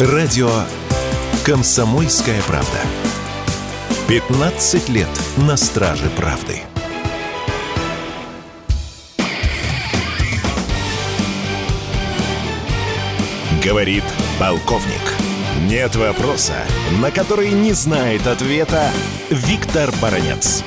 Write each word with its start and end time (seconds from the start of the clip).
Радио 0.00 0.50
«Комсомольская 1.44 2.42
правда». 2.48 2.80
15 4.08 4.88
лет 4.88 5.08
на 5.36 5.56
страже 5.56 6.10
правды. 6.16 6.62
Говорит 13.64 14.02
полковник. 14.40 15.00
Нет 15.68 15.94
вопроса, 15.94 16.56
на 17.00 17.12
который 17.12 17.52
не 17.52 17.72
знает 17.72 18.26
ответа 18.26 18.90
Виктор 19.30 19.92
Баранец. 20.02 20.64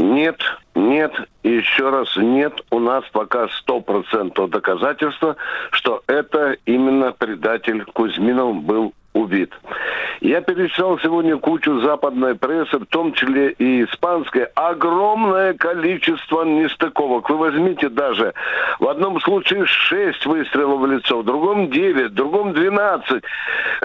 Нет, 0.00 0.40
нет, 0.74 1.12
еще 1.42 1.90
раз 1.90 2.16
нет, 2.16 2.54
у 2.70 2.78
нас 2.78 3.04
пока 3.12 3.48
стопроцентного 3.48 4.48
доказательства, 4.48 5.36
что 5.72 6.02
это 6.06 6.56
именно 6.64 7.12
предатель 7.12 7.84
Кузьминов 7.84 8.62
был 8.62 8.94
убит. 9.12 9.52
Я 10.22 10.40
перечитал 10.40 10.98
сегодня 11.00 11.36
кучу 11.36 11.80
западной 11.80 12.34
прессы, 12.34 12.78
в 12.78 12.86
том 12.86 13.12
числе 13.12 13.50
и 13.52 13.84
испанской, 13.84 14.44
огромное 14.54 15.52
количество 15.52 16.44
нестыковок. 16.44 17.28
Вы 17.28 17.36
возьмите 17.36 17.90
даже 17.90 18.32
в 18.78 18.88
одном 18.88 19.20
случае 19.20 19.66
6 19.66 20.24
выстрелов 20.24 20.80
в 20.80 20.86
лицо, 20.86 21.18
в 21.18 21.24
другом 21.24 21.68
9, 21.68 22.12
в 22.12 22.14
другом 22.14 22.54
12. 22.54 23.22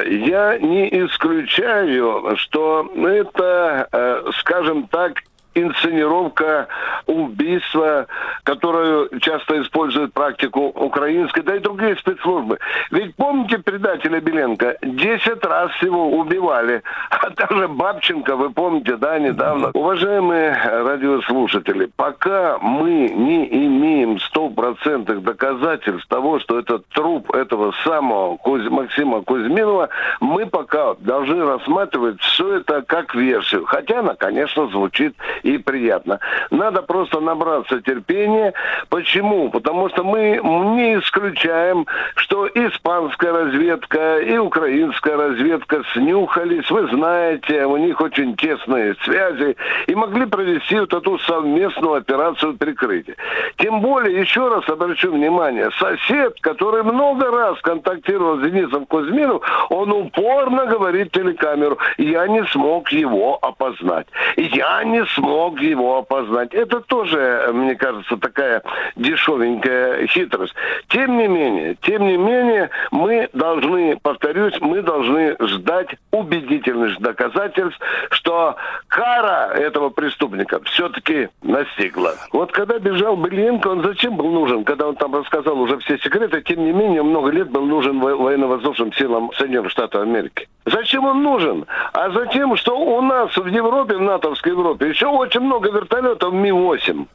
Я 0.08 0.60
не 0.60 0.88
исключаю, 1.06 2.38
что 2.38 2.90
это, 2.96 3.90
э, 3.92 4.32
скажем 4.40 4.88
так, 4.88 5.22
инсценировка 5.56 6.68
убийства, 7.08 8.08
которую 8.44 9.10
часто 9.20 9.62
используют 9.62 10.14
практику 10.14 10.68
украинской, 10.68 11.42
да 11.42 11.56
и 11.56 11.60
другие 11.60 11.96
спецслужбы. 11.96 12.60
Ведь 12.92 13.16
помните 13.16 13.58
предателя 13.60 14.20
Беленко? 14.20 14.78
Десять 14.82 15.44
раз 15.44 15.72
его 15.82 16.18
убивали. 16.18 16.84
А 17.26 17.30
даже 17.30 17.68
Бабченко, 17.68 18.36
вы 18.36 18.52
помните, 18.52 18.98
да, 18.98 19.18
недавно. 19.18 19.72
Уважаемые 19.74 20.54
радиослушатели, 20.54 21.90
пока 21.96 22.60
мы 22.60 23.10
не 23.10 23.48
имеем 23.66 24.20
стопроцентных 24.20 25.24
доказательств 25.24 26.08
того, 26.08 26.40
что 26.40 26.60
это 26.60 26.80
труп 26.94 27.34
этого 27.34 27.74
самого 27.84 28.38
Куз... 28.38 28.62
Максима 28.70 29.22
Кузьминова, 29.22 29.90
мы 30.20 30.46
пока 30.46 30.96
должны 31.00 31.44
рассматривать 31.46 32.22
все 32.22 32.58
это 32.58 32.82
как 32.82 33.16
версию. 33.16 33.66
Хотя 33.66 34.00
она, 34.00 34.14
конечно, 34.16 34.68
звучит 34.68 35.16
и 35.46 35.60
приятно. 35.60 36.20
Надо 36.50 36.82
просто 36.82 37.20
набраться 37.20 37.80
терпения. 37.82 38.54
Почему? 38.90 39.50
Потому 39.50 39.90
что 39.90 40.04
мы 40.04 40.40
не 40.76 41.00
исключаем, 41.00 41.86
что 42.16 42.48
испанская 42.48 43.32
разведка 43.32 44.18
и 44.20 44.38
украинская 44.38 45.16
разведка 45.16 45.84
снюхались. 45.94 46.70
Вы 46.72 46.88
знаете, 46.88 47.66
у 47.66 47.78
них 47.78 48.02
очень 48.02 48.36
тесные 48.36 48.96
связи 49.04 49.56
и 49.86 49.94
могли 49.94 50.26
провести 50.26 50.80
вот 50.80 50.94
эту 50.94 51.20
совместную 51.20 51.94
операцию 51.94 52.58
прикрытия. 52.58 53.16
Тем 53.58 53.82
более, 53.82 54.20
еще 54.20 54.48
раз 54.50 54.68
обращу 54.68 55.12
внимание, 55.12 55.70
сосед, 55.78 56.38
который 56.42 56.82
много 56.82 57.30
раз 57.30 57.62
контактировал 57.62 58.40
с 58.40 58.42
Денисом 58.42 58.88
Кузьминовым, 58.88 59.42
он 59.70 59.92
упорно 59.92 60.66
говорит 60.66 61.12
телекамеру, 61.12 61.78
я 62.00 62.28
не 62.28 62.44
смог 62.48 62.92
его 62.92 63.38
опознать. 63.42 64.08
Я 64.38 64.84
не 64.84 65.06
смог 65.06 65.35
смог 65.36 65.60
его 65.60 65.98
опознать. 65.98 66.54
Это 66.54 66.80
тоже, 66.82 67.50
мне 67.54 67.76
кажется, 67.76 68.16
такая 68.18 68.64
дешевенькая 68.96 70.08
хитрость. 70.08 70.54
Тем 70.88 71.18
не 71.18 71.28
менее, 71.28 71.76
тем 71.82 72.06
не 72.06 72.18
менее, 72.18 72.70
мы 72.92 73.30
должны, 73.34 73.98
повторюсь, 74.02 74.54
мы 74.62 74.82
должны 74.82 75.36
ждать 75.42 75.90
убедительных 76.12 77.00
доказательств, 77.00 77.80
что 78.12 78.56
кара 78.88 79.52
этого 79.54 79.90
преступника 79.90 80.62
все-таки 80.64 81.30
настигла. 81.44 82.16
Вот 82.32 82.52
когда 82.52 82.80
бежал 82.80 83.18
Беленко, 83.18 83.68
он 83.68 83.84
зачем 83.84 84.16
был 84.16 84.32
нужен? 84.32 84.64
Когда 84.64 84.88
он 84.88 84.96
там 84.96 85.16
рассказал 85.16 85.60
уже 85.60 85.78
все 85.80 85.98
секреты, 85.98 86.42
тем 86.42 86.64
не 86.64 86.72
менее, 86.72 87.04
много 87.04 87.30
лет 87.30 87.50
был 87.50 87.66
нужен 87.66 88.00
военно-воздушным 88.00 88.94
силам 88.94 89.32
Соединенных 89.34 89.72
Штатов 89.72 90.02
Америки. 90.02 90.48
Зачем 90.66 91.06
он 91.06 91.22
нужен? 91.22 91.66
А 91.94 92.10
затем, 92.10 92.56
что 92.58 92.78
у 92.78 93.02
нас 93.02 93.36
в 93.38 93.46
Европе, 93.46 93.98
в 93.98 94.02
натовской 94.02 94.52
Европе, 94.52 94.90
еще 94.90 95.08
очень 95.08 95.42
много 95.42 95.70
вертолетов 95.72 96.34
Ми-8. 96.34 97.06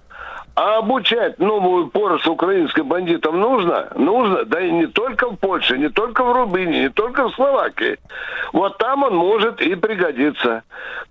А 0.57 0.79
обучать 0.79 1.39
новую 1.39 1.89
поросль 1.89 2.29
украинским 2.29 2.87
бандитам 2.87 3.41
нужно? 3.41 3.89
Нужно. 3.95 4.45
Да 4.45 4.61
и 4.61 4.71
не 4.71 4.87
только 4.87 5.31
в 5.31 5.37
Польше, 5.37 5.79
не 5.79 5.89
только 5.89 6.23
в 6.23 6.33
Рубине, 6.33 6.83
не 6.83 6.89
только 6.91 7.29
в 7.29 7.35
Словакии. 7.35 7.99
Вот 8.53 8.77
там 8.79 9.03
он 9.05 9.17
может 9.17 9.61
и 9.61 9.75
пригодиться. 9.75 10.63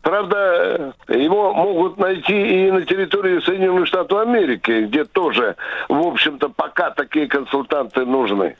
Правда, 0.01 0.93
его 1.07 1.53
могут 1.53 1.97
найти 1.97 2.67
и 2.67 2.71
на 2.71 2.81
территории 2.83 3.39
Соединенных 3.39 3.87
Штатов 3.87 4.19
Америки, 4.19 4.83
где 4.83 5.05
тоже, 5.05 5.55
в 5.87 6.07
общем-то, 6.07 6.49
пока 6.49 6.91
такие 6.91 7.27
консультанты 7.27 8.05
нужны. 8.05 8.55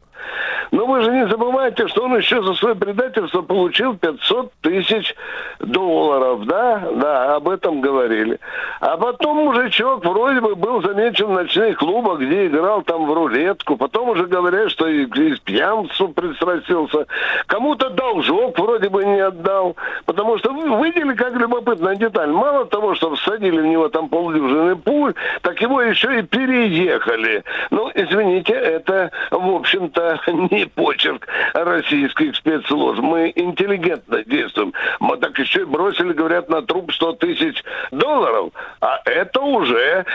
Но 0.71 0.85
вы 0.85 1.01
же 1.01 1.11
не 1.11 1.27
забывайте, 1.27 1.87
что 1.87 2.03
он 2.03 2.15
еще 2.17 2.43
за 2.43 2.53
свое 2.53 2.75
предательство 2.75 3.41
получил 3.41 3.97
500 3.97 4.51
тысяч 4.61 5.15
долларов, 5.59 6.45
да? 6.45 6.83
Да, 6.95 7.35
об 7.35 7.49
этом 7.49 7.81
говорили. 7.81 8.39
А 8.79 8.97
потом 8.97 9.37
мужичок 9.45 10.05
вроде 10.05 10.41
бы 10.41 10.55
был 10.55 10.81
замечен 10.81 11.27
в 11.27 11.31
ночных 11.31 11.77
клубах, 11.79 12.19
где 12.19 12.47
играл 12.47 12.83
там 12.83 13.07
в 13.07 13.13
рулетку. 13.13 13.77
Потом 13.77 14.09
уже 14.09 14.27
говорят, 14.27 14.69
что 14.71 14.87
и, 14.87 15.05
и 15.05 15.39
пьянцу 15.43 16.09
пристрастился. 16.09 17.07
Кому-то 17.47 17.89
должок 17.89 18.57
вроде 18.59 18.89
бы 18.89 19.03
не 19.05 19.21
отдал. 19.21 19.75
Потому 20.05 20.37
что 20.37 20.51
вы 20.53 20.85
видели, 20.85 21.13
как 21.13 21.33
любопытная 21.33 21.95
деталь. 21.95 22.31
Мало 22.31 22.65
того, 22.65 22.93
что 22.93 23.15
всадили 23.15 23.59
в 23.59 23.65
него 23.65 23.89
там 23.89 24.07
полдюжины 24.07 24.75
пуль, 24.75 25.13
так 25.41 25.59
его 25.61 25.81
еще 25.81 26.19
и 26.19 26.21
переехали. 26.21 27.43
Ну, 27.71 27.91
извините, 27.95 28.53
это, 28.53 29.11
в 29.31 29.55
общем-то, 29.55 30.19
не 30.51 30.58
не 30.59 30.65
почерк 30.65 31.27
российских 31.53 32.35
спецслужб. 32.35 33.01
Мы 33.01 33.31
интеллигентно 33.35 34.23
действуем. 34.25 34.73
Мы 34.99 35.17
так 35.17 35.37
еще 35.39 35.61
и 35.61 35.65
бросили, 35.65 36.13
говорят, 36.13 36.49
на 36.49 36.61
труп 36.61 36.91
100 36.91 37.13
тысяч 37.13 37.63
долларов. 37.91 38.51
А 38.81 38.99
это 39.05 39.39
уже 39.41 40.05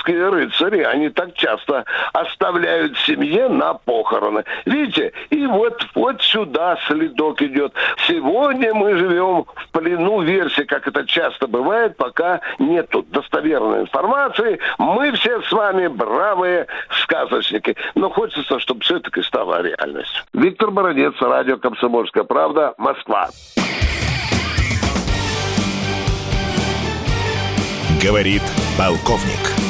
испанские 0.00 0.28
рыцари. 0.28 0.82
Они 0.82 1.08
так 1.08 1.34
часто 1.34 1.84
оставляют 2.12 2.98
семье 2.98 3.48
на 3.48 3.74
похороны. 3.74 4.44
Видите? 4.64 5.12
И 5.30 5.46
вот, 5.46 5.84
вот 5.94 6.22
сюда 6.22 6.78
следок 6.86 7.42
идет. 7.42 7.72
Сегодня 8.06 8.74
мы 8.74 8.96
живем 8.96 9.44
в 9.54 9.68
плену 9.72 10.22
версии, 10.22 10.62
как 10.62 10.86
это 10.88 11.06
часто 11.06 11.46
бывает, 11.46 11.96
пока 11.96 12.40
нету 12.58 13.04
достоверной 13.10 13.82
информации. 13.82 14.58
Мы 14.78 15.12
все 15.12 15.40
с 15.42 15.52
вами 15.52 15.86
бравые 15.88 16.66
сказочники. 17.02 17.76
Но 17.94 18.10
хочется, 18.10 18.58
чтобы 18.58 18.82
все-таки 18.82 19.22
стало 19.22 19.62
реальность. 19.62 20.24
Виктор 20.32 20.70
Бородец, 20.70 21.14
радио 21.20 21.56
«Комсомольская 21.56 22.24
правда», 22.24 22.74
Москва. 22.78 23.28
Говорит 28.02 28.42
полковник. 28.78 29.69